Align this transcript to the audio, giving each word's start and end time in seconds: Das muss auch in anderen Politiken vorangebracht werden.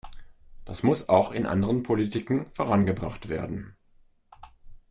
Das 0.65 0.81
muss 0.81 1.09
auch 1.09 1.29
in 1.31 1.45
anderen 1.45 1.83
Politiken 1.83 2.47
vorangebracht 2.55 3.29
werden. 3.29 3.75